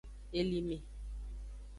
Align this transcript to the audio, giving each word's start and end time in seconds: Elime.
Elime. 0.39 0.77